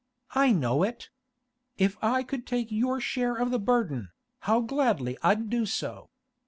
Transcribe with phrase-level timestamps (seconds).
[0.33, 1.11] I know it.
[1.77, 6.09] If I could take your share of the burden, how gladly I'd do so!